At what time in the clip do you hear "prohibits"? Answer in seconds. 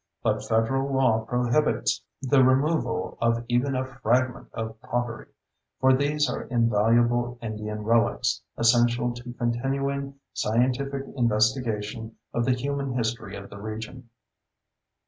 1.25-2.01